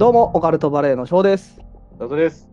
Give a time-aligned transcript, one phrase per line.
[0.00, 1.60] どうも、オカルトバレーの翔です。
[1.98, 2.48] 謎です。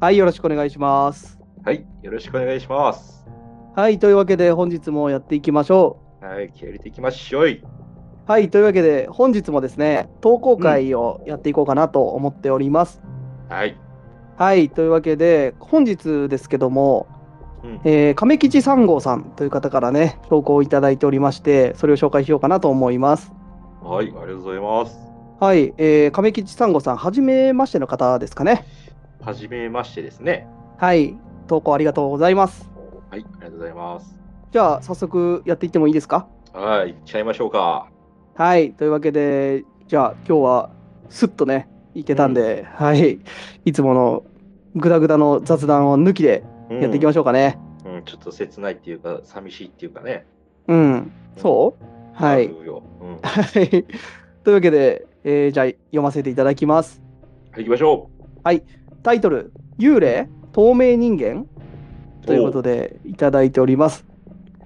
[0.00, 1.38] はい、よろしくお願いします。
[1.62, 3.26] はい、よろしくお願いします。
[3.74, 7.58] はい、というわけで本日もやっていきましょはい、気合い入れていきましょうい。
[7.58, 7.66] う。
[8.24, 13.02] はい、というわけで本日もですね、投稿会をやっていこうかなと思っております。
[13.50, 13.76] はい。
[14.38, 17.08] はい、というわけで本日ですけども、
[17.62, 23.34] うん、えー亀吉三号さんという方からね、投稿をいただいておりまして、それを紹介しようかなと思います。
[23.82, 25.05] はい、ありがとうございます。
[25.38, 28.64] はい、えー亀吉三号さん、はじめましての方ですかね。
[29.20, 30.48] はじめましてですね。
[30.78, 31.14] はい、
[31.46, 32.70] 投稿ありがとうございます。
[33.10, 34.18] はい、ありがとうございます。
[34.50, 36.26] じゃあ、早速やっていってもいいですか？
[36.54, 37.90] はい、行っちゃいましょうか。
[38.34, 40.70] はい、というわけで、じゃあ今日は
[41.10, 43.20] すっとね、いけたんで、はい、
[43.66, 44.24] いつもの
[44.74, 47.58] グダグダの雑談を抜きでうんやっていきましょうかね。
[47.84, 50.24] うん、ちょっと切ないっていうか、寂しいっていうかね。
[50.66, 51.84] うん、そう？
[51.84, 52.22] うん。
[52.22, 52.48] ははい。
[54.42, 57.02] というわけで、えーじゃあ読ませていただきます。
[57.56, 58.08] い、行きましょ
[59.02, 61.48] タイトル、幽霊透明人間？
[62.22, 62.26] う。
[62.26, 64.06] ということでいただいております。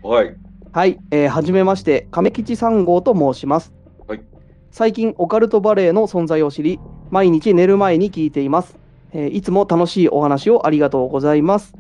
[0.03, 0.11] お。
[0.11, 0.37] はい。
[0.73, 3.73] はい、えーはじめまして、亀吉三号と申します。
[4.07, 4.23] はい
[4.71, 6.79] 最近、オカルトバレーの存在を知り、
[7.11, 8.79] 毎日寝る前に聞いています。
[9.13, 11.75] えーいつも楽しいお話をありがとうございます。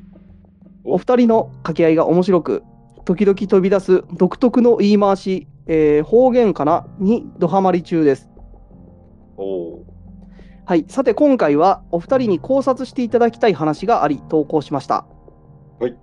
[0.84, 2.62] おお二人の掛け合いが面白く、
[3.04, 6.86] 時々飛び出す独特の言い回し、えー方言かな？
[6.98, 8.29] にドハマり中です。
[10.66, 15.06] はい、さて今回はお二人に考察していただきたい話があり投稿しました。
[15.80, 15.96] はい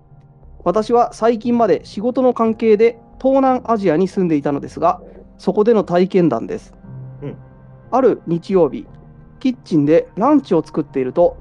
[0.64, 5.02] 私は最近まで仕事の関係で東南アジアに住んでいたのですが、
[5.38, 6.74] そこでの体験談です。
[7.22, 7.38] うん
[7.90, 8.86] ある日曜日、
[9.40, 11.38] キッチンでランチを作っていると、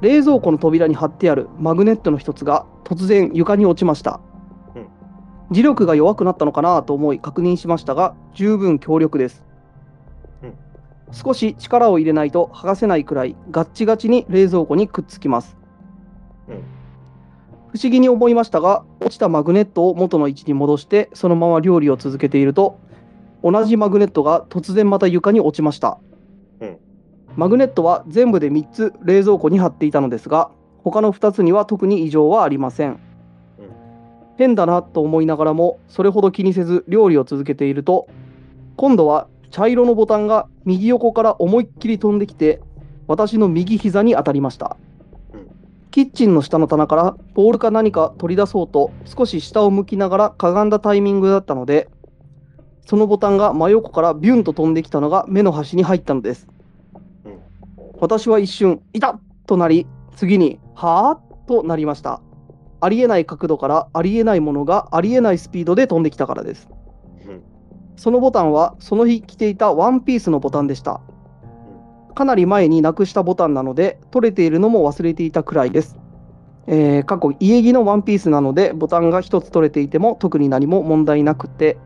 [0.00, 4.20] 冷蔵庫の扉に貼ってあるマグネットの一つが突然床に落ちました。
[4.74, 4.88] うん
[5.52, 9.44] 磁力が弱くなったのかなと思い確認しましたが、十分強力です。
[11.14, 15.56] うん少し力を入れないと剥がせないくらいガッチガチに冷蔵庫にくっつきます。
[16.48, 16.74] うん
[17.74, 22.78] 不思議に思いましたが、落ちたマグネットを元の位置に戻して、そのまま料理を続けていると、
[23.42, 25.98] 同じマグネットが突然また床に落ちました。
[26.60, 26.78] うん
[27.34, 30.52] マグネットは全部で3つ冷蔵庫に貼っていたのですが、
[30.84, 32.90] 他の2つには特に異常はありません。
[32.90, 32.98] うん
[34.36, 38.06] 変だなと思いながらも、それほど気にせず料理を続けていると、
[38.76, 42.60] 今度は茶色のボタンが右横から思いっきり飛んできて、
[43.06, 44.76] 私の右膝に当たりました。
[45.94, 51.88] キッチンの下の棚からボールか何か取り出そうと少し下を向きながらかがんだタイミングだったので
[52.84, 56.48] そのボタンが真横からビュンと飛んできたのが目の端に入ったのです、
[58.00, 62.20] 私は一瞬「いた!」となり次に「はあ?」となりました
[62.80, 66.68] ありえない角度からありえないものがありえないスピードで飛んできたからです
[67.96, 71.00] そのボタンはその日着ていたワンピースのボタンでした
[72.14, 75.98] かなり前になくしたボタンなので取れているのも忘れていたくらいです。
[76.66, 81.76] えー過去家着のワンピースなのでボタンが1つ取れていても特に何も問題なくて、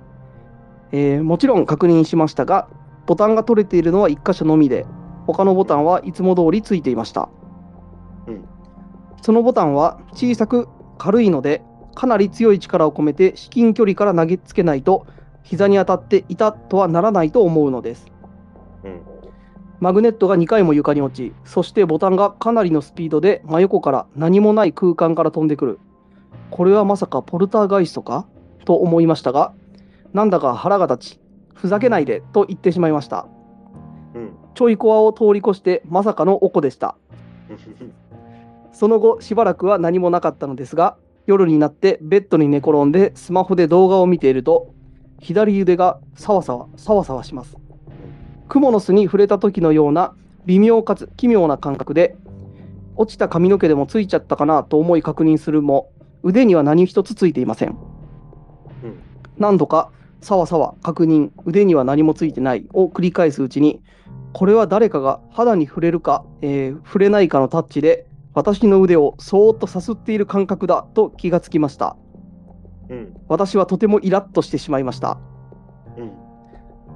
[0.93, 2.69] えーもちろん確認しましたが
[3.07, 4.87] ボタンが取れているのは1箇所のみで
[5.27, 7.29] 他のボタンはいつも通りついていました。
[8.27, 8.45] うん
[9.23, 11.63] そのボタンは小さく軽いので
[11.95, 15.07] かなり強い力を込めて至近距離から投げつけないと
[15.49, 18.07] 膝に当たっていたとはならないと思うのです。
[18.85, 19.01] うん
[19.81, 25.79] マグネットが2回も床に落ち、そしてボタンがかなりのスピードで真横から何もない空間から飛んでくる。
[26.51, 28.27] これはまさかポルターガイストか？
[28.65, 29.55] と思いましたが、
[30.13, 31.21] なんだか腹が立ち、
[31.55, 33.29] ふざけないでと言ってしまいました。
[34.15, 36.97] うんちょいコアを通り越してまさかのおこでした。
[38.73, 44.75] その後しばらくは何もなかったのですが、夜になってベッドに寝転んでスマホで動画を見ていると、
[45.21, 47.57] 左腕がさわさわ、さわさわします。
[48.49, 50.15] クモの巣に触れた時のような
[50.47, 52.17] 微妙かつ奇妙な感覚で
[52.97, 55.91] 落ちた髪の毛でもついちゃったかなと思い確認するも
[56.23, 57.69] 腕には何一つついていません。
[57.71, 57.77] うん。
[59.37, 59.91] 何度か
[60.21, 63.83] さわさわ確認腕には何もついてないを繰り返すうちに
[64.33, 71.97] これは誰かが肌に触れるか、えー触れないかのタッチで私の腕をそーっとさすっている感覚だと気がつきました
[72.91, 75.19] うん私はとてもイラッとしてしまいました
[75.97, 76.29] うん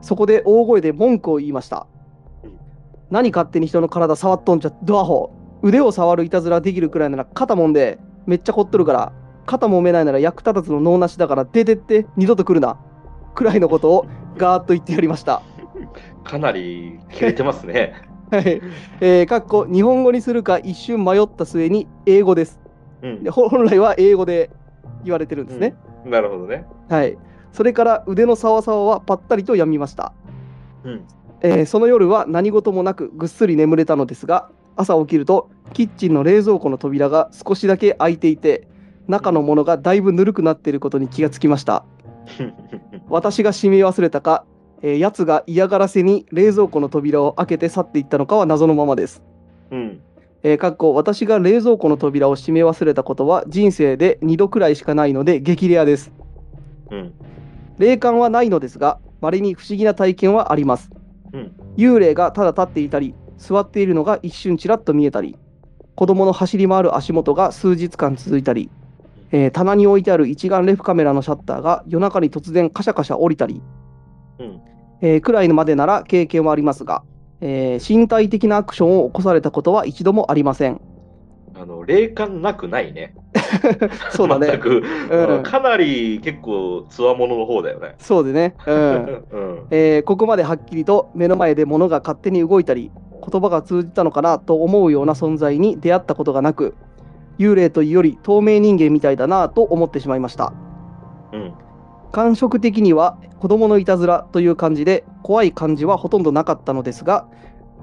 [0.02, 1.86] そこで大声で文句を言いました
[2.42, 2.58] うん。
[3.10, 5.32] 何勝手に人の体触っとんじゃ、ドアホ。
[5.62, 9.12] 腕を触るいたずらできるくらいなら肩もんで、めっちゃ凝っとるから、
[9.46, 12.78] 肩もめないなら役立たずの脳なしだから出てって二度と来るな。
[13.34, 14.06] くらいのことを
[14.36, 15.42] ガーッと言ってやりました。
[16.24, 17.94] かなり切れてますね。
[18.30, 18.60] はい。
[19.00, 22.60] えー、かっこ日本語にするか一瞬迷った末に英語です。
[23.02, 24.50] うんで本来は英語で
[25.04, 25.74] 言われてるんですね。
[26.04, 26.64] なるほどね。
[26.88, 27.16] はい。
[27.52, 30.12] それから腕のさわさわはぱったりとやみました。
[30.84, 31.04] うん
[31.42, 38.68] えーその夜は何事もなくぐっすり眠れたのですが朝起きるとキッチンの冷蔵庫の扉が少しだけ開いていて
[39.08, 41.84] 中のものがだいぶぬるくなっていることに気がつきました
[43.08, 44.44] 私が閉め忘れたか、
[44.82, 49.22] えー、やつが嫌がらせに冷蔵庫の扉を開けて去っていったのかは謎のままです。
[49.70, 50.00] うん。
[50.44, 56.12] えーかっこ私が冷蔵庫の扉を閉め忘れたことは人生で2度くらいしかないので激レアです。
[56.90, 57.14] うん。
[57.78, 60.90] 霊感はないのですが、稀に不思議な体験はあります。
[61.32, 61.52] うん。
[61.76, 65.38] 幽霊がただ立っていたり、座っているのが一瞬ちらっと見えたり、
[65.94, 68.68] 子供の走り回る足元が数日間続いたり、
[69.30, 73.62] えー棚に置いてある一眼レフカメラのシャッターが夜中に突然カシャカシャ降りたり、
[74.40, 74.60] うん。
[75.02, 77.04] えーくらいのまでなら経験はありますが、
[77.42, 80.80] えー身体的なアクションを起こされたことは一度もありません。
[81.54, 83.14] あの、霊感なくないね。
[84.10, 84.60] そうだね全。
[84.60, 87.96] く、うんうんかなり結構、つわものの方だよね。
[87.98, 88.54] そうでね。
[88.66, 89.24] うん。
[89.30, 89.66] うん。
[89.70, 92.90] えーここまではっきりと目の前で物が勝手に動いたり
[93.30, 96.74] 言葉が通じたのかなと思うような存在に出会ったことがなく
[97.38, 100.52] 幽霊というより透明人間みたいだなと思ってしまいました
[101.32, 101.52] うん。
[102.12, 107.26] 感触的には子供のいたずらという感じで怖い感じはほとんどなかったのですが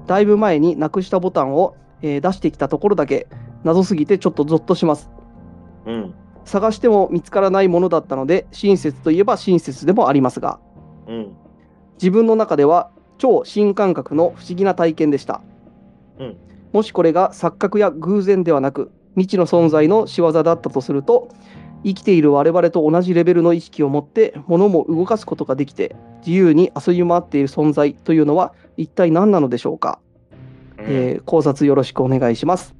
[0.06, 3.28] だいぶ前になくしたボタンを、えー出してきたところだけ
[3.64, 5.10] 謎すぎてちょっとゾッとします
[5.86, 6.14] うん。
[6.44, 10.58] 探しても見つからないものだったので親切といえば親切でもありますが
[11.06, 11.36] うん。
[11.94, 15.42] 自分の中では超新感覚の不思議な体験でした、
[16.18, 16.36] うん
[16.72, 21.28] もしこれが錯覚や偶然ではなく未知の存在の仕業だったとすると
[21.84, 25.96] 生きている我々と同じレベルの意識を持って物も動かすことができて
[26.26, 30.00] 自由に遊び回っている存在というのは一体何なのでしょうか、
[30.78, 32.74] えー考察よろしくお願いします、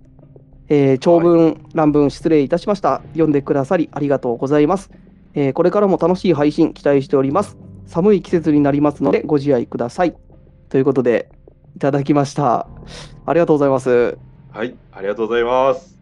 [0.69, 3.03] えー長文、乱文失礼いたしました。
[3.13, 4.91] 読んでくださりありがとうございます、
[5.35, 7.57] えーこれからも楽しい配信期待しております。
[7.87, 10.15] 寒い季節になりますのでご自愛ください。
[10.69, 11.29] ということで
[11.75, 12.69] いただきました。
[13.27, 14.17] ありがとうございます。
[14.53, 14.77] はい。
[14.93, 16.00] ありがとうございます。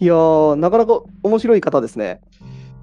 [0.00, 2.20] いやーなかなか面白い方ですね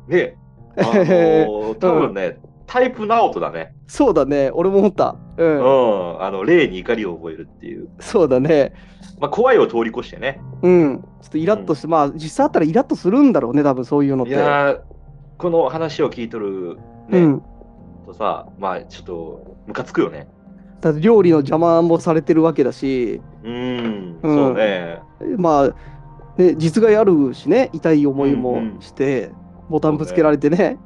[0.07, 0.37] ね
[0.77, 3.75] あのー、 多分ね、タイプナオトだね。
[3.87, 6.23] そうだね俺も思ったう、うんん。
[6.23, 7.89] あの、霊に怒りを覚えるっていう。
[7.99, 8.73] そうだね
[9.19, 10.41] まあ、怖いを通り越してね。
[10.61, 14.79] うんちょっとイラッとして、まあ実際あったらイラッとするんだろうね多分そういうのっていやー、
[15.37, 16.77] この話を聞いとる
[17.09, 17.43] ね、うん
[18.05, 20.27] とさ、まあ、ちょっと、ムカつくよね。
[20.79, 24.99] だって料理の邪魔もされてるわけだしうん、うんそうね。
[25.37, 25.75] まあ、
[26.37, 29.31] ね、実害あるしね痛い思いもして、
[29.69, 30.77] ボタンぶつけられてね。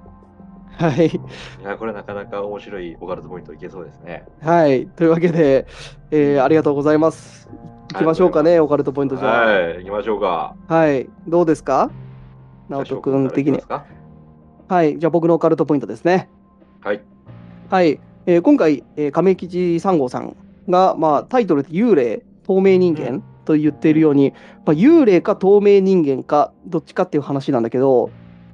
[0.77, 1.07] はい。
[1.07, 1.19] い
[1.63, 4.25] や、これなかなか面白いオカルトポイントいけそうですね。
[4.41, 4.87] はい。
[4.87, 5.65] というわけで、
[6.11, 7.47] えーありがとうございます。
[7.93, 9.45] 行きましょうかねオカルトポイントじゃあ。
[9.45, 10.55] はい、行きましょうか。
[10.67, 11.07] はい。
[11.27, 11.91] どうですか？
[12.67, 13.61] 直人君的に
[14.67, 14.99] はい。
[14.99, 16.29] じゃあ僕のオカルトポイントですね。
[16.81, 17.01] かはい。
[17.69, 20.35] はい、えー今回、えー亀吉3号さん
[20.67, 24.33] が、まあ、タイトルで幽霊、透明人間と言っているように、
[24.65, 28.09] まあ、幽霊か透明人間か、どっちかっていう話なんだけど、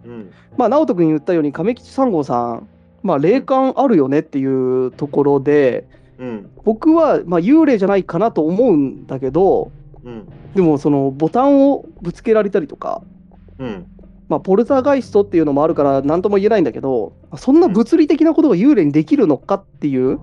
[0.05, 0.31] うん。
[0.57, 2.67] まあ、直人君言ったように、亀吉3号さん、
[3.03, 5.87] まあ、霊感あるよねっていうところで、
[6.19, 6.49] うん。
[6.63, 9.71] 僕は、まあ、幽霊じゃないかなと思うんだけど、
[10.03, 10.27] うん。
[10.55, 13.01] でも、そのボタンをぶつけられたりとか、
[13.57, 13.85] うん。
[14.29, 20.19] まあ、ポルターガイストっていうのもあるから、なんとも言えないんだけど、そんな物理的なことが幽霊にできるのかっていう、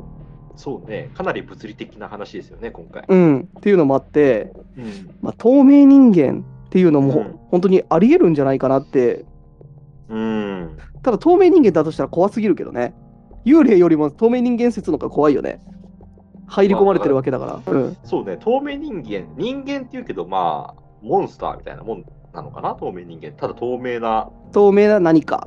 [0.59, 1.11] そうね。
[1.15, 3.05] かなり物理的な話ですよね、今回。
[3.07, 5.17] うん、っていうのもあって、うん。
[5.23, 9.25] まあ、透明人間っていうのもうん本当にありえるんじゃないかなって、
[10.09, 10.77] うん。
[11.05, 12.93] ただ透明人間だとしたら怖すぎるけどね。
[13.47, 15.61] 幽霊よりも透明人間説の方が怖いよね。
[16.49, 17.73] 入り込まれてるわけだから。
[17.73, 17.97] うん。
[18.03, 18.37] そうね。
[18.41, 19.29] 透明人間。
[19.37, 23.31] 人間って言うけど、まあ、モンスターみたいなもんなのかな、透明人間。
[23.37, 25.47] ただ透明な透明な何か。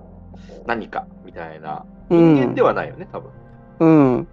[0.65, 1.85] 何かみたいな。
[2.09, 3.31] うん人間ではないよね、多分。
[3.79, 4.27] うん。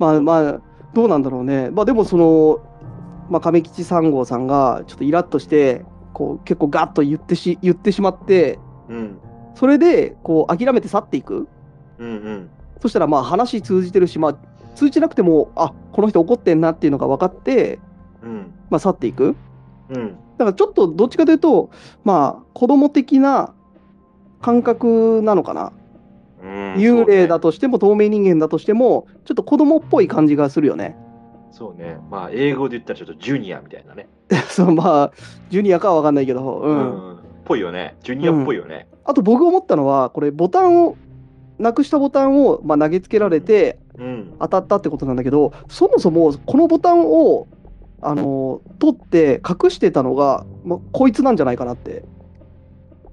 [0.00, 0.60] まあまあ、
[0.94, 1.70] どうなんだろうね。
[1.70, 2.60] まあでもその、
[3.28, 9.18] まあ、亀吉3号さんがちょっとイラッとして、こう結構ガッと言ってし言ってしまって、うん。
[9.54, 11.46] それでこう諦めて去っていく。
[11.98, 12.50] うんうん。
[12.80, 14.38] そしたらまあ話通じてるし、まあ
[14.74, 17.78] 通じなくても、あこの人怒ってんなっていうのが分かって、
[18.22, 18.54] うん。
[18.70, 19.36] まあ、去っていく。
[19.90, 20.16] うん。
[20.38, 21.70] だからちょっとどっちかというと、
[22.04, 23.52] まあ子供的な
[24.40, 25.72] 感覚なのかな。
[26.76, 27.50] うん幽霊だと。
[27.50, 30.96] としても透明人間だとしても、ちょっと子供っぽい感じがするよね。
[31.50, 31.98] そうね。
[32.10, 34.08] まあ、英語で言ったらちょっとジュニアみたいなね。
[34.48, 35.12] そうまあ、
[35.50, 36.68] ジュニアかは分かんないけど、う。
[36.68, 37.96] うんぽいよね。
[38.04, 38.86] ジュニアっぽいよね。
[39.04, 40.96] あと僕思ったのは、これボタンを、
[41.58, 44.34] なくしたボタンを、まあ、投げつけられてうん。
[44.38, 47.48] 当たったってことなんだけど、そもそもこのボタンを、
[48.02, 52.04] あの取って隠してたのが、まあ、こいつなんじゃないかなって。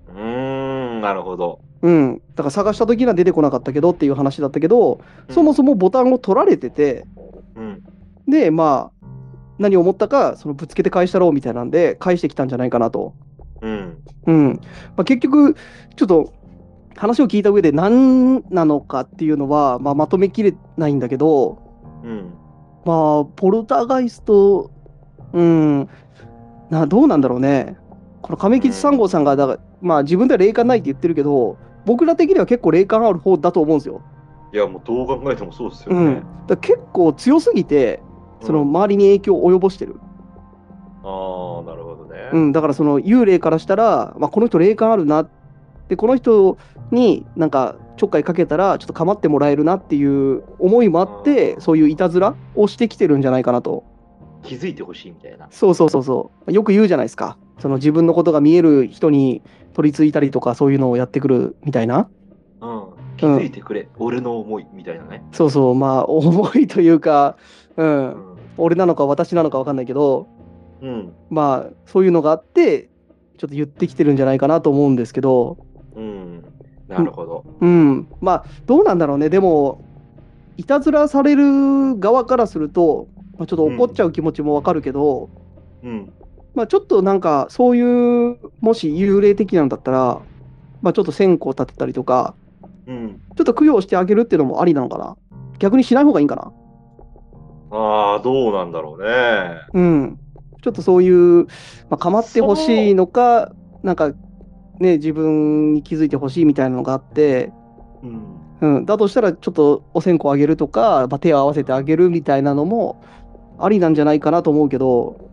[0.10, 1.60] うーん、なるほど。
[1.82, 2.22] うん。
[2.36, 7.44] だから探した時には出てこなかったけどっていう話だったけど、そもそそもボタンを取られてて、も。
[7.56, 7.84] うん。
[8.28, 9.08] で、まあ、
[9.60, 13.14] 何を思ったか、そのぶつけて返したろうみたいなんで、返してきたんじゃないかなと。
[13.62, 13.98] うん。
[14.26, 14.48] うん。
[14.96, 15.56] まあ、結局、
[15.96, 16.34] ちょっと
[16.96, 21.60] 話を聞いた上で何なのかっていうのは、まあ、まとめきれないんだけど、
[22.04, 22.34] うん。
[22.86, 24.72] まあ、ポルターガイスト、
[25.34, 25.90] うん、
[26.70, 27.78] などうなんだろうね。
[28.22, 31.58] この亀吉三号さんが、だからまあ、自分では霊感ないって言ってるけど、
[31.88, 34.02] 僕ら的には結構霊感ある方だと思うんですよ。
[34.54, 36.58] いや、もうどう考えてもそうですようん、ねだ。
[36.58, 38.02] 結構強すぎて、
[38.42, 39.96] そのうん周りに影響を及ぼしてる。
[41.04, 42.30] ああ、なるほどね。
[42.34, 45.30] うん、だからその幽霊からしたら、まあ、この人霊感あるな
[45.88, 46.58] でこの人
[46.92, 53.86] になんかちょっかいかけたらちょっと構ってもらえるなっていう思いもあってうんそういういたずらをしてきてるんじゃないかなと
[54.44, 55.48] 気づいてほしいみたいな。
[55.50, 59.42] そうそうそうそうよく言うじゃないですかその自分のことが見える人に
[59.78, 62.10] 取り付いたりとかそういうのをやってくるみたいな
[62.62, 62.88] うん。
[63.16, 65.24] 気づいてくれ、俺の思いみたいなね。
[65.32, 67.38] そうそうまあ 思いというか、
[67.76, 68.16] うんう、ん。
[68.58, 70.28] 俺なのか私なのか分かんないけど
[70.82, 71.14] うん。
[71.30, 72.90] まあそういうのがあって
[73.38, 75.58] ちょっと言ってきてるんじゃないかなと思うんですけど
[75.96, 76.44] うん。
[76.88, 77.46] なるほど。
[77.62, 79.84] うん、まあどうなんだろうね、でも、
[80.58, 85.30] いたずらされる側からすると、まあ、ちょっと怒っちゃう気持ちもわかるけど、
[85.84, 86.12] うん。
[86.58, 87.82] まあ、ちょっとなんか、そうい
[88.32, 90.20] う、もし幽霊的なんだったら、
[90.82, 92.34] まあ、ちょっと線香立てたりとか、
[92.88, 93.22] うん。
[93.36, 95.18] ちょっと供養してあげるっていうのもありなのかな？
[95.60, 96.52] 逆にしない方がいいんかな？
[97.78, 99.62] ああ、どうなんだろうね。
[99.74, 100.20] うん。
[100.64, 101.48] ちょっとそういう、ま
[101.92, 103.52] あ、構ってほしいのか、
[103.84, 104.14] なんか、
[104.80, 107.52] ね、自分に気づいてほしいみたいなのがあって、
[108.02, 108.78] うん。
[108.78, 113.04] うん、だとしたら、ちょっとお線香あげるとか、まあ、手を合わせてあげるみたいなのも
[113.60, 115.30] ありなんじゃないかなと思うけど、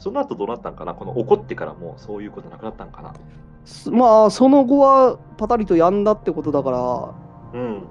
[0.00, 0.94] その後どうなったんかな？
[0.94, 3.14] この怒ってからもうそういうことなくなったんかな？
[3.64, 6.70] すまあ、その後はパタリとやんだってことだか
[7.52, 7.84] ら、うん。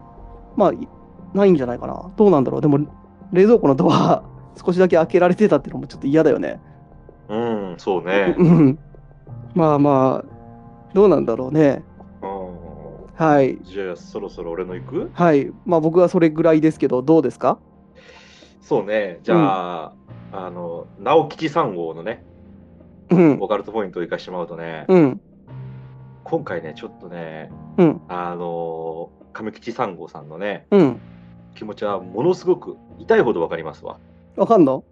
[0.57, 0.87] まあ、い
[1.33, 2.11] ないんじゃないかな。
[2.17, 2.61] どうなんだろう。
[2.61, 2.79] でも、
[3.31, 4.23] 冷蔵庫のドア、
[4.65, 6.59] 少しだけ開けられてたっていうのもちょっと嫌だよね。
[7.29, 8.35] うん、そうね。
[8.37, 8.79] うん。
[9.53, 11.83] まあまあ、どうなんだろうね。
[12.23, 13.25] うん。
[13.25, 13.59] はい。
[13.61, 15.11] じゃあ、そろそろ俺の行く？
[15.13, 15.51] はい。
[15.65, 17.59] まあ、僕はそれぐらいですけど、どうですか？
[18.61, 19.19] そうね。
[19.23, 19.35] じゃ
[19.85, 19.93] あ、
[20.31, 22.23] あの、直吉3号のね、
[23.09, 23.37] うん。
[23.41, 25.21] オカルトポイントを生かしてもらうとね、うん。
[26.23, 28.01] 今回ね、ちょっとね、うん。
[28.07, 30.99] あの、亀吉3号さんのね、うん。
[31.55, 33.97] 気持ちはものすごく痛いほどわかりますわ。
[34.35, 34.83] わかんの？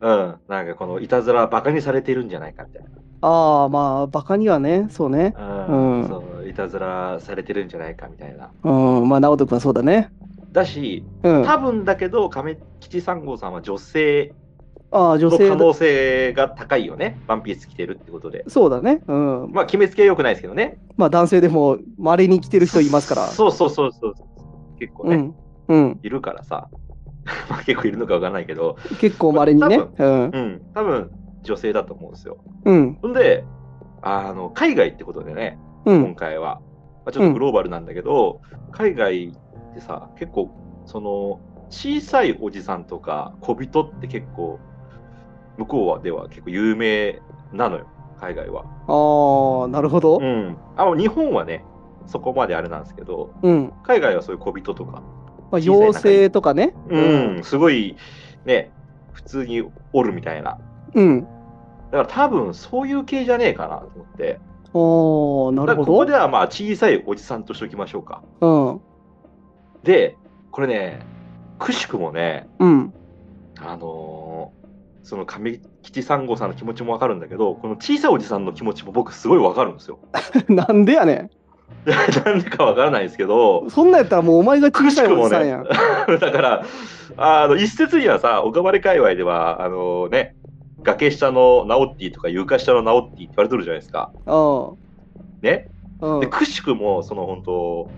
[0.00, 0.34] うん。
[0.48, 2.84] なんかこのいたずらバカにされてるんじゃないかみたい
[3.20, 5.30] ああ、まあ、バカにはね、そうね。
[5.38, 5.66] な。
[5.66, 8.50] うんそう、いたずらされてるんじゃないかみたいな。
[8.64, 9.08] うん。
[9.08, 10.10] まあ、直人君はそうだね。
[10.52, 11.44] だし、うん。
[11.44, 14.34] 多分だけど、亀吉3号さんは女性
[14.90, 17.18] ああ、女性可能性が高いよね。
[17.26, 18.44] ワンピース着てるってことで。
[18.46, 19.02] そうだね。
[19.06, 19.50] うん。
[19.50, 20.78] まあ、決めつけは良くないですけどね。
[20.98, 23.26] まあ、男性でも、稀に来てる人いますから。
[23.28, 24.14] そうそうそうそう。
[24.78, 25.34] 結構ね、うん。
[25.68, 26.00] うん。
[26.02, 26.68] いるからさ。
[27.48, 29.78] まあ結構いるのかわからないけど、結構稀にね。
[29.96, 30.22] 多うん。
[30.24, 31.10] うん、多分
[31.42, 32.38] 女性だと思うんですよ。
[32.64, 32.98] うん。
[33.00, 33.44] ほんで、
[34.02, 36.14] あの海外ってことでね、今うん。
[36.14, 36.60] 回は、
[37.04, 38.40] まあ、ちょっとグローバルなんだけど、
[38.72, 39.32] 海外
[39.72, 40.50] ってさ、結構、
[40.86, 44.60] その、小さいおじさんとか小人って結構、
[45.56, 47.20] 向こうはでは結構有名
[47.52, 47.86] なのよ、
[48.20, 48.64] 海外は。
[48.88, 50.20] ああ、なるほどう。
[50.20, 50.56] ん。
[50.76, 51.64] あの日本はね、
[52.06, 53.72] そこまであれなんですけど、うん。
[53.82, 55.00] 海外はそういう小人とか、ま
[55.52, 56.74] あ、妖精とかね。
[56.88, 56.98] う
[57.40, 57.96] ん、すごい、
[58.44, 58.72] ね、
[59.12, 60.58] 普通におるみたいな。
[60.94, 61.22] うん。
[61.22, 64.40] だから多分そういう系じゃねえかなと思って。
[64.74, 66.12] おー、なるほどここで。
[66.12, 68.22] はまあ小さいおじさんとしておきましょうか。
[68.40, 68.80] うん。
[69.82, 70.16] で、
[70.50, 71.00] これね、
[71.58, 72.94] くしくもね、うん。
[73.60, 74.62] あのー
[75.04, 79.98] その亀吉三号さんの気持ちもわかるんだけど、この小さいおじさんの気持ちも僕すごいわかるんですよ。
[80.48, 81.28] なんでやね
[82.24, 85.64] なんでかわからないですけどん。、そんなんやったらもうお前が小さいおじさんやん。
[85.66, 86.64] だから、
[87.16, 90.36] あの一説にはさ、岡張界隈では、あのね、
[90.84, 94.12] 崖下のナオッティとか床下のナオッティって言われてるじゃないですか。
[94.26, 94.76] う
[95.42, 95.68] ね。
[96.20, 96.30] で、ん。
[96.30, 97.88] くしくも、その本当、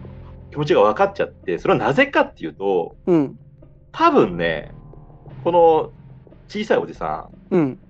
[0.54, 3.37] 気持ちが分かっちゃって、それはなぜかっていうと、うん。
[3.90, 4.70] 多分ね、
[5.42, 5.90] この
[6.46, 7.61] 小さいおじさうん。
[7.61, 7.80] ん、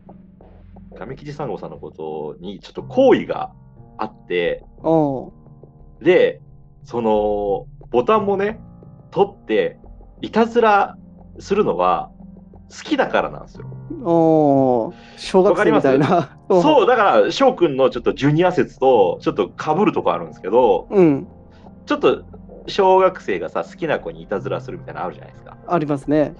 [0.96, 3.52] 亀吉三号さんのことにちょっと好意が
[3.98, 5.30] あって、お
[6.00, 6.40] で、
[6.84, 8.58] その、ボタンもね、
[9.10, 9.78] 取って、
[10.22, 10.96] いたずら
[11.38, 12.10] するのは
[12.70, 13.66] 好きだからなんですよ。
[14.02, 16.38] おー小学生みたいな。
[16.48, 21.04] そう、だから、翔くんのちょっとジュニア説とちょっと被るとこあるんですけど、うん。
[21.04, 21.28] うん。
[21.86, 22.24] ちょっと
[22.66, 25.56] 小学生がさ、好きな子にいたずらするみたいなのあるじゃないですか。
[25.66, 26.34] ありますね。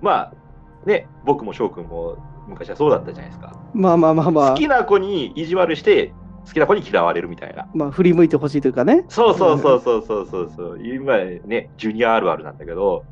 [0.00, 0.32] まあ、
[0.86, 2.16] ね、僕も翔くんも
[2.48, 3.60] 昔はそうだったじゃないですか。
[3.74, 4.56] まあまあまあまあ好。
[4.56, 6.12] きな子に意地悪して、
[6.46, 7.66] 好きな子に嫌われるみたいな。
[7.74, 9.04] まあ、振り向いてほしいというかね。
[9.08, 10.86] そうそうそうそうそうそうそう。
[10.86, 13.04] 今ね、ジュニアあるあるなんだけど、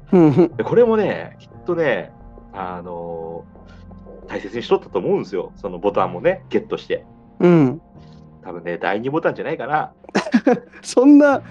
[0.64, 2.12] これもね、きっとね、
[2.52, 3.44] あの
[4.28, 5.52] 大切にしとったと思うんですよ。
[5.56, 7.04] そのボタンもね、ゲットして。
[7.40, 7.82] うん。
[8.42, 9.92] 多分ね、第2ボタンじゃないかな。
[10.82, 11.42] そんな、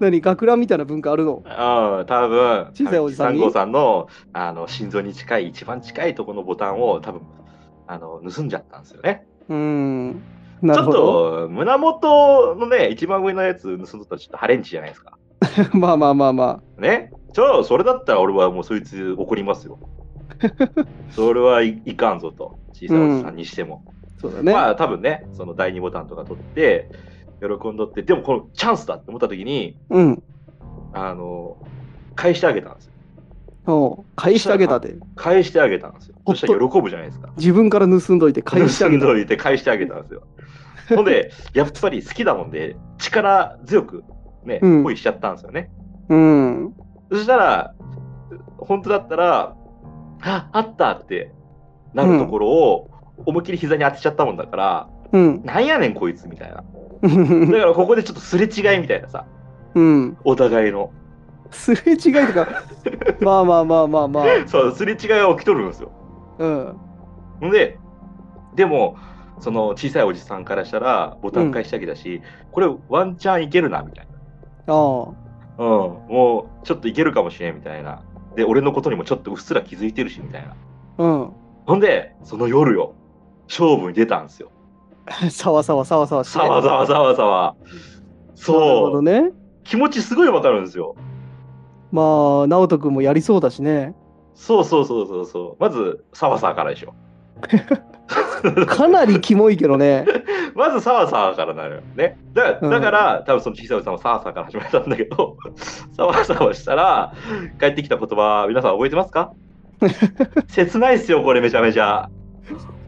[0.00, 1.42] 何、学ランみたいな文化あるの？
[1.44, 7.22] うん、多分小さいおじさんに？3号さんのあの心臓に近い、一番近いところのボタンを多分
[7.86, 9.26] あの盗んじゃったんですよね。
[9.48, 10.22] うん。
[10.62, 11.46] なちょっるほど。
[11.46, 15.18] と胸元のね、一番上のやつ盗んだとちょっとハレンチじゃないですか。
[15.72, 17.12] まあまあまあまね？
[17.32, 19.78] ちょ、それだったら俺はもうそいつ怒りますよ。
[21.10, 23.84] それはいいかんぞと、小さいおじさんにしても。
[23.86, 23.90] あ。
[24.20, 24.52] そうだね。
[24.52, 26.90] まあ多分ね、その第2ボタンとか取って、
[27.40, 30.22] 喜んどって、でもこのチャンスだって思った時に、うん。
[30.92, 31.56] あの、
[32.14, 32.92] 返してあげたんですよ。
[33.66, 34.96] おう返してあげたで。
[35.16, 36.16] 返してあげたんですよ。
[36.24, 37.30] ほっとそしたら喜ぶじゃないですか。
[37.36, 39.14] 自分から盗んどいて返してあげた盗ん。
[39.14, 40.22] どいて返してあげたんですよ。
[40.96, 44.04] ほんで、やっぱり好きだもんで、力強く
[44.44, 45.70] ね、うん恋しちゃったんですよね。
[46.08, 46.74] うん。
[47.10, 47.74] そしたら、
[48.58, 49.54] 本当だったら、
[50.22, 51.32] あ、あったって
[51.94, 52.90] なるところを、
[53.26, 55.42] 思いっきり膝に当てちゃったもんだから、うん。
[55.44, 56.56] なんやねんこいつみたいな。
[57.02, 59.24] だからここでちょっとすれ違いみたいなさ、
[59.74, 60.16] うん。
[60.24, 60.90] お互いの。
[61.50, 62.46] すれ違いとか、
[63.20, 64.24] まあまあまあまあまあ。
[64.46, 65.90] そう、すれ違いが起きとるんですよ。
[66.38, 66.76] うん。
[67.40, 67.78] ほんで、
[68.54, 68.96] でも、
[69.40, 74.06] その小さいおじさんからしたら、ボタン返してあげたし、これワンチャンいけるな、みたい
[74.66, 74.74] な。
[74.74, 75.08] ああ。
[75.58, 75.66] うん、
[76.08, 78.02] もうちょっといけるかもしれん、みたいな。
[78.36, 80.54] で、俺のことにもちょっとうっすら気づいてるし、みたいな。
[80.98, 81.32] うん。
[81.66, 82.94] ほんで、その夜よ、
[83.48, 84.50] 勝負に出たんですよ。
[85.30, 86.38] さわさわさわさわして。
[86.38, 87.54] ざわざわざわざわ。
[87.60, 89.32] なるほそう、どね。
[89.64, 90.94] 気持ちすごいわかるんですよ。
[91.92, 93.94] まあ、直人君もやりそうだしね。
[94.34, 95.62] そうそうそうそうそう。
[95.62, 96.94] まず、サワサーからでしょ。
[98.66, 100.06] かなりキモいけどね。
[100.54, 102.16] まずサワサーからなのよね。
[102.32, 105.36] だうんだから、多分その小さいおじさんもサワサーから始まったんだけど、
[105.96, 107.12] サワサワしたら、
[107.58, 109.32] 帰ってきた言葉、皆さん覚えてますか？
[110.48, 112.08] 切ないっすよ、これめちゃめちゃ。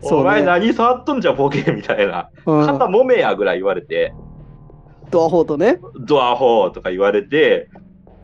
[0.02, 2.30] そうねお前何触っとんじゃボケみたいな。
[2.46, 2.66] うん。
[2.66, 4.14] 肩もめやぐらい言われて、
[5.10, 5.78] ドアホーとね。
[6.00, 7.68] ドアホーとか言われて、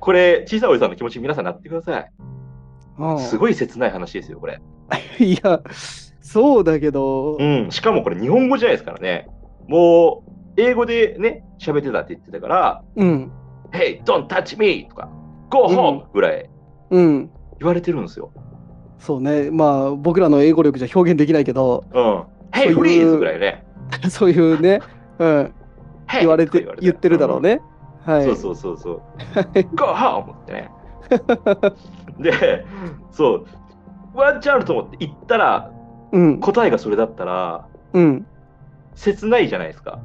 [0.00, 2.12] これ、小さいおじさんの気持ち皆さんなってください。
[2.98, 4.60] うんすごい切ない話ですよ、これ。
[5.20, 5.62] いや、
[6.20, 9.28] そうだけど、うん、しかもこれ日本語じゃないですからね。
[9.68, 13.30] もう、英語でね、喋ってたって言ってたから、うん。
[13.70, 14.88] Hey, don't touch me!
[14.88, 15.08] とか、
[15.50, 16.02] Go うん home!
[16.12, 16.50] ぐらい
[16.90, 17.30] うん。
[17.58, 18.32] 言われてるんですよ。
[18.98, 19.50] そうね。
[19.50, 22.24] まあ、僕らの英語力じゃ表現できないけど、うん。
[22.52, 23.18] Hey, そういう freeze!
[23.18, 23.64] ぐらいね。
[24.11, 24.80] そういうね、
[25.18, 25.52] うん、
[26.06, 26.20] Hey!
[26.20, 27.40] 言われてとか言ってるだろう。
[27.40, 27.61] ね。
[28.04, 28.28] はい。
[28.28, 29.02] うんそうそうそうそう。
[29.74, 30.32] Go home!
[30.32, 30.70] ってね。
[32.18, 32.64] で、
[33.11, 33.46] そう、
[34.14, 35.70] ワンチャンあると思って行ったら、
[36.12, 36.40] うん。
[36.40, 38.26] 答えがそれだったら、うん。
[38.94, 40.00] 切ないじゃないですか。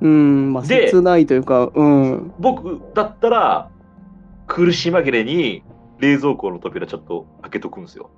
[0.00, 0.52] うん。
[0.52, 2.32] まあ、で切ないというか、うん。
[2.38, 3.70] 僕だったら、
[4.46, 5.62] 苦し紛れに
[5.98, 8.10] 冷蔵庫の扉ちょっと開けとくんですよ。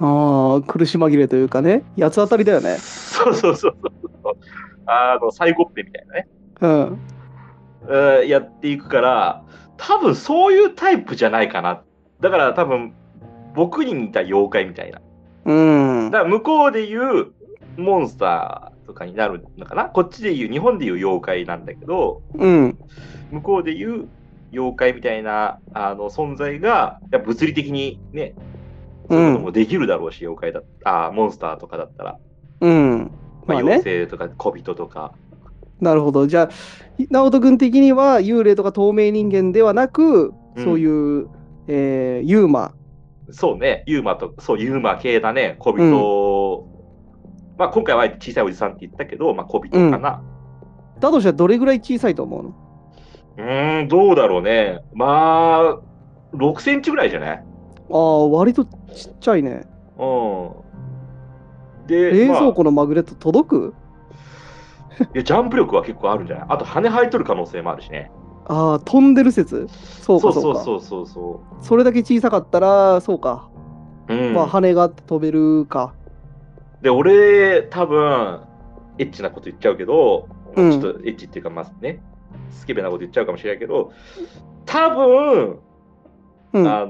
[0.00, 2.76] ああ、苦し紛れというかね、八つ当たりだよね。
[2.78, 4.36] そうそうそうそう。
[4.86, 6.28] あの、最後っぺみたいなね。
[6.60, 6.98] うん。
[7.88, 9.42] えーやっていくから、
[9.76, 11.82] 多分そういうタイプじゃないかな。
[12.20, 12.92] だから多分、
[13.54, 15.00] 僕に似た妖怪みたいな。
[15.44, 16.10] うん。
[16.10, 17.32] だから向こうで言う
[17.76, 22.78] モンスターとかになるのかなこっちで言う、日本で言う妖怪なんだけど、うん。
[23.30, 24.08] 向こうで言う
[24.52, 28.34] 妖怪みたいなあの存在が、物理的にね、
[29.08, 32.18] そういうこともできるだろうし、妖怪だあーモンスターとかだったら、
[32.60, 33.10] うん。
[33.46, 33.68] まあ、まあね。
[33.74, 35.12] 妖精とか小人とか、
[35.80, 36.26] なるほど。
[36.26, 36.48] じゃあ、
[37.10, 40.64] 直人君的には幽霊とか透明人間ではなく、うん。
[40.64, 41.28] そういう、
[41.68, 42.74] えーユーマ。
[43.30, 46.68] そうね、ユーマと、そう、ユーマ系だね、小人、
[47.58, 50.22] まあ今回は小さいおじさんって言ったけど、まあ小人かな。
[51.00, 52.54] だとしたらどれぐらい小さいと思うの？
[53.38, 54.80] うーん、どうだろうね。
[54.94, 55.78] まあ、
[56.34, 57.45] 6センチぐらいじゃない？
[57.90, 58.68] ああ、割とち
[59.08, 59.66] っちゃいね。
[59.98, 60.50] うん。
[61.86, 63.74] で、冷蔵ま庫のマグネット届く？
[65.00, 66.46] あ、いやジャンプ力は結構あるんじゃない？
[66.50, 68.10] あと羽生えとる可能性もあるしね。
[68.46, 69.68] ああ、飛んでる説？
[70.02, 70.60] そうそうかそうか。
[70.62, 73.48] そうそうそうそそれだけ小さかったら、そうか。
[74.08, 74.14] う。
[74.14, 74.34] うん。
[74.34, 75.94] まあ、羽が飛べるか。
[76.82, 78.40] で、俺、多分、
[78.98, 82.00] エッチなこと言っちゃうけど、うんちょっとエッチっていうか、まあね、
[82.50, 83.92] スケベなこと言っちゃうかもしれないけど、
[84.64, 85.58] 多分、
[86.60, 86.68] うん。
[86.68, 86.86] あの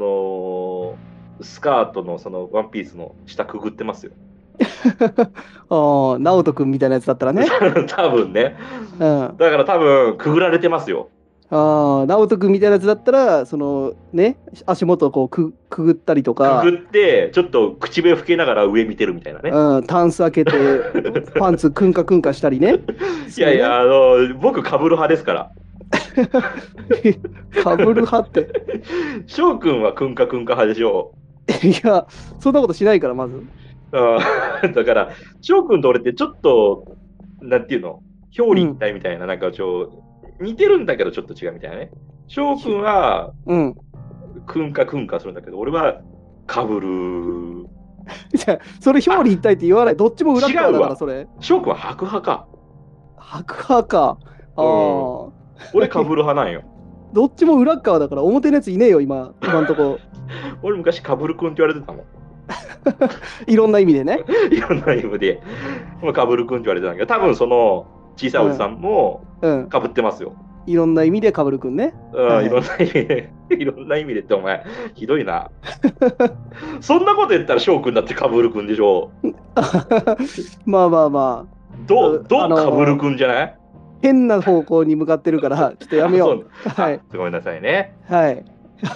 [0.95, 4.13] ースカートのそのワンピースの下くぐってますよ。
[5.69, 7.47] ああ、直人君みたいなやつだったらね。
[7.89, 8.57] 多分ね。
[8.99, 9.23] うん。
[9.25, 11.09] あだから多分、くぐられてますよ。
[11.51, 19.51] あ、直人君みたいなやつだったら、そのね、足元をこうくくぐったりとかく、ぐって、ちょっと口笛吹けながら上見てるみたいなね。
[19.51, 20.53] うん、タンス開けて、
[21.39, 22.77] パンツくんかくんかしたりね。
[23.37, 25.51] いやいや、あの、僕、かぶる派ですから。
[27.63, 28.49] かぶる派って。
[29.27, 31.13] 翔くんはくんかくんか派でしょ？
[31.63, 32.07] いや、
[32.41, 33.37] そんなことしないから、まず。
[33.37, 33.45] うん
[34.75, 36.85] だから、翔くんと俺ってちょっと、
[37.41, 38.01] なんていうの、
[38.39, 40.03] 表裏一体みたいな、なんかちょ、
[40.41, 41.91] 似てるんだけどちょっと違うみたいなね。
[42.27, 43.75] 翔くんは、うん。
[44.47, 46.01] くんかくんかするんだけど、俺は、
[46.47, 47.67] かぶる。
[48.35, 49.97] じゃあそれ表裏一体って言わない。
[49.97, 51.27] どっちも裏っ側だから、それ。
[51.41, 52.47] 翔くんは白派か。
[53.17, 54.19] 白派か。
[54.57, 55.33] ああ、う
[55.75, 56.63] 俺かぶる派なんよ。
[57.13, 59.33] どっちも裏っ側だから、表のやついねえよ、今。
[59.43, 59.99] 今んとこ。
[60.63, 62.05] 俺昔かぶるくんって言われてたもん。
[63.51, 64.21] いろんな意味でね。
[64.51, 65.41] いろんな意味で。
[66.03, 69.69] まあ、かぶるくんって言われてたんだけど、多分その小さいおじさんもうん。
[69.69, 70.33] かぶってますよ。
[70.67, 71.95] いろんな意味でかぶるくんね。
[72.13, 74.65] うん、はいいろんな意味で、いろんな意味でってお前、
[74.95, 75.49] ひどいな。
[76.81, 79.11] そんなこと言ったら翔くんだってかぶるくんでしょ。
[80.65, 81.57] まあまあまあ。
[81.87, 83.57] どう、どあのーかぶるくんじゃない？
[84.03, 86.47] 変な方向に向かってるから、 ちょっとやめよう。
[86.65, 87.01] そうはい。
[87.17, 87.97] ごめんなさいね。
[88.09, 88.45] はい。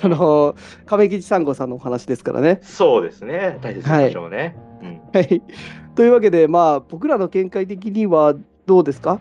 [0.03, 0.55] あの、
[0.87, 2.59] 亀吉さんごさんのお話ですからね。
[2.63, 3.59] そうですね。
[3.63, 4.57] 大切にしょうね。
[4.83, 5.43] うんはい。
[5.95, 8.35] というわけで、まあ、僕らの見解的には
[8.67, 9.21] どうですか？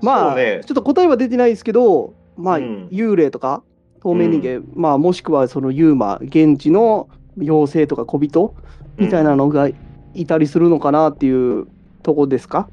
[0.00, 3.62] まあ、ねちょっと答えは出てないですけど、まあ、うん幽霊とか
[4.00, 8.54] 透明人間、まあ、もしくはそのユーマ、現地の妖精とか小人
[8.96, 9.68] みたいなのが
[10.14, 11.66] いたりするのかなっていう
[12.02, 12.68] とこですか？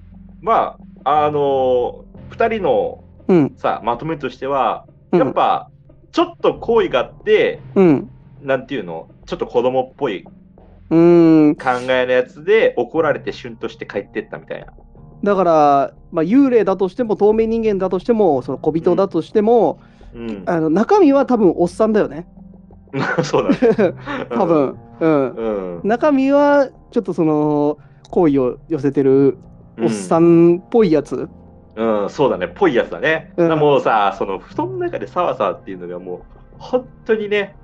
[0.46, 3.56] まあ、あのー、2人のうん。
[3.58, 5.72] さ、まとめとしては、うんやっぱ、
[6.12, 8.10] ちょっと好意があって、うん。
[8.42, 10.24] なんていうの、ちょっと子供っぽい。
[10.24, 10.30] 考
[10.90, 14.68] えのやつで怒られてシュンとして帰ってったみたいな。
[15.24, 19.80] だから、まあ、幽霊だとしても透明人間だとしてもその小人だとしても、
[20.14, 20.44] うん。
[20.46, 22.28] あの中身は多分おっさんだよね
[23.24, 23.96] そうだね。
[24.30, 25.82] 多分、うん、うん。
[25.84, 27.80] 中身はちょっとその
[28.12, 29.40] 好意を寄せてる
[29.80, 30.56] おっさん。
[30.56, 31.30] んっぽいやつ、
[31.76, 32.48] うん、そうだね。
[32.48, 33.34] ぽいやつだね。
[33.38, 36.22] うんもうさ、その布団の中でサワサワっていうのがもう、
[36.58, 37.56] 本当にね、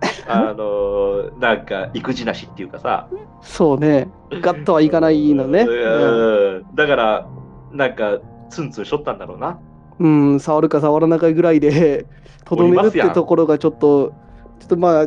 [0.28, 3.08] あのーなんか育児なしっていうかさ、
[3.40, 7.26] そうねガッとはいかないのね、うんだから、
[7.72, 8.18] なんか、
[8.50, 9.58] ツンツンしとったんだろうな。
[9.98, 12.06] うんうん触るか触らないかぐらいで
[12.44, 14.12] とどめるってところがちょっと
[14.60, 15.06] ちょっとまあ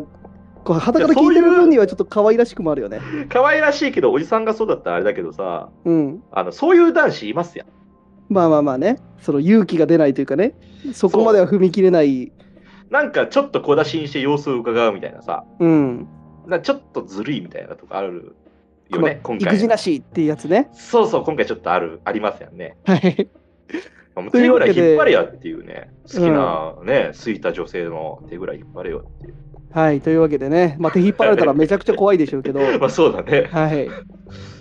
[0.63, 3.00] こう肌から聞いてる分にはちょっと可愛らしくもあるよね。
[3.30, 6.24] 可愛らしいけど、おじさんがそうだったらあれだけどさ、うん。
[6.32, 7.67] あのそういう男子いますやん。
[8.30, 8.98] まあまあまあね。
[9.19, 10.54] その勇気が出ないというかね。
[10.93, 12.32] そこまでは踏み切れない。
[12.89, 16.08] なんかちょっと小出しにして様子を伺うみたいなさ、うん。
[16.48, 18.36] なちょっとずるいみたいなとこある
[18.89, 19.48] よまあね、今回。
[19.48, 20.69] 育児なしっていうやつね。
[20.74, 22.78] そうそう、今回ちょっとある、ありますよね。
[22.86, 23.30] はい。
[24.32, 29.36] 手ぐらい引っ張れやっていうね、好きなね、好いた女性の手ぐらい引っ張れよっていう。
[29.71, 33.47] はいというわけでね、まあ、手引っ張られたらめちゃくちゃ怖いでしょうけど まあそうだね。
[33.51, 33.88] はい。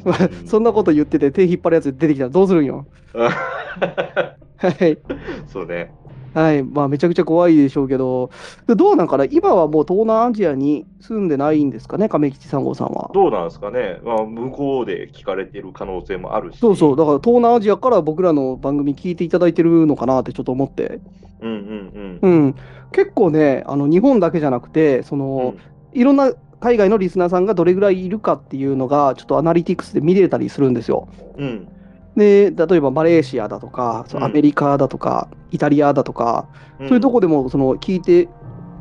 [0.05, 2.87] まあ そんなこと言ってて手引っ張るやつ出てきたらどうするんよ？
[3.16, 4.99] はい。
[5.47, 5.92] そうね。
[6.35, 6.62] はい。
[6.62, 8.31] まあめちゃくちゃ怖いでしょうけど、
[8.66, 9.25] どうなんかな？
[9.25, 13.11] 今はもう東南アジアに住んでないんですかね、亀吉三号さんは。
[13.14, 13.99] どうなんですかね？
[14.05, 16.59] まあ、向こうで聞かれてる可能性もあるし。
[16.59, 16.97] そうそう。
[16.97, 21.01] だから東南アジアから僕らの番組聞いていただいてるのかなってちょっと思って。
[21.40, 22.55] うんうんうん。
[22.92, 25.20] 結構ね、あの日本だけじゃなくて、そうん。
[25.22, 25.55] の、
[25.92, 31.09] いろんな海外のリスナーさんがどれぐらいいるかっていうのが、ちょっとアナリティクスで見れたりするんですよ。
[31.37, 31.68] うん。
[32.16, 36.48] で、例えばマレーシアだとか、そのアメリカだとか、イタリアだとか、
[36.81, 36.88] うん。
[36.88, 38.29] そういうとこでもその聞いて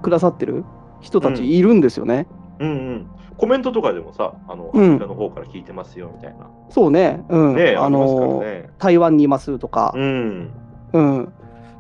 [0.02, 0.64] くださってる
[1.02, 2.28] 人たちいるんですよね。
[2.60, 3.08] うんうん。
[3.38, 6.50] コメントとかでもさ、あの、アうんメリカの方から聞いてますよみたいな。
[6.70, 7.24] そうね。
[7.30, 7.56] うん。
[7.56, 8.70] ねあの、ね。
[8.80, 10.50] 台湾にいますとかう、ん。
[10.94, 11.34] うん。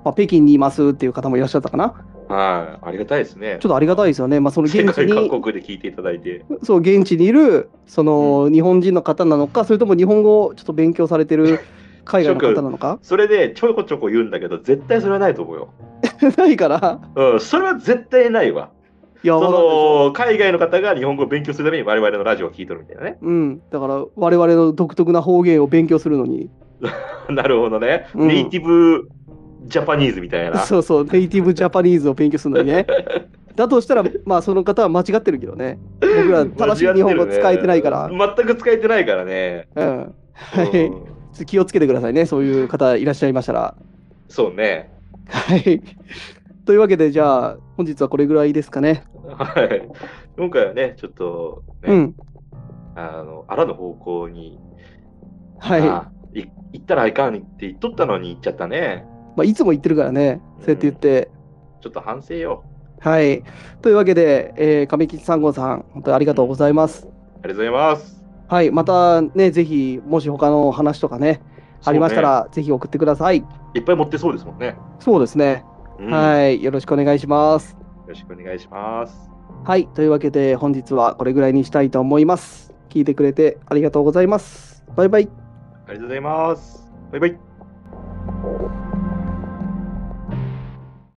[0.05, 1.95] まあ、北京にいますっていう方もいらっしゃったかな。
[2.27, 2.85] はい。
[2.87, 3.57] ありがたいですね。
[3.61, 4.39] ちょっとありがたいですよね。
[4.39, 6.45] まあ、その世現地界に、各国で聞いていただいて。
[6.63, 11.59] そう、現地にいる、その、日本人の方なのか、それとも日本語をちょっと勉強されてる
[12.05, 12.99] 海外の方なのか？
[13.01, 15.69] それでちょこちょこ言うんだけど、絶対それはないと思うよ。
[16.37, 18.69] ないから、うん、それは絶対ないわ。
[19.23, 19.51] いや、そ
[20.07, 23.17] の海外の方が日本語を勉強するために我々のラジオを聞いとるみたいなね。
[23.21, 23.61] うん。
[23.71, 26.49] だから、我々の独特な方言を勉強するのに、
[27.29, 28.05] なるほどね。
[28.15, 29.09] うんネイティブ
[29.67, 30.60] ジャパニーズみたいな。
[30.60, 32.88] そうそう、ネイティブジャパニーズを勉強するのにね。
[33.56, 35.80] だとしたら、まあ、その方は間違ってるけどね。
[35.99, 38.08] 僕ら正しい日本語使えてないから。
[38.08, 39.67] ね全く使えてないからね。
[39.75, 40.13] うん。
[40.34, 40.86] はい。
[40.86, 42.25] うん気をつけてくださいね。
[42.25, 43.75] そういう方いらっしゃいましたら。
[44.27, 44.91] そうね。
[45.27, 45.82] はい。
[46.65, 49.03] というわけで、じゃあ、本日はこれぐらいですかね。
[49.38, 49.88] はい。
[50.38, 52.15] 今回はね、ちょっと、ね、うん。
[52.95, 54.60] あの、あらぬ方向に、
[55.60, 56.17] はい
[56.73, 59.06] 行ったらいかんって言っとったのに行っちゃったね。
[59.43, 60.41] あ、いつも言ってるからね。
[60.60, 61.30] そうやって言って。
[61.82, 62.63] ちょっと反省よ。
[63.00, 63.43] はい。
[63.82, 67.08] というわけで、えー、亀吉三号さん、本当にありがとうございます。
[67.43, 68.23] ありがとうございます。
[68.47, 68.71] はい。
[68.71, 71.41] またね、ぜひ、もし他の話とかね、
[71.86, 73.43] ありましたら、ぜひ送ってください。
[73.73, 74.76] いっぱい持ってそうですもんね。
[75.00, 75.63] そうですね。
[76.00, 76.63] うんよはい。
[76.63, 77.78] よろしくお願いします。
[78.08, 79.30] ろしくお願いします。
[79.63, 79.88] はい。
[79.88, 82.73] というわけで、本日はこれぐらいにしたいと思います。
[82.89, 84.84] 聞いてくれてありがとうございます。
[84.95, 85.30] バイバイ。
[85.88, 86.91] ありがとうございます。
[87.12, 88.66] バイバイ。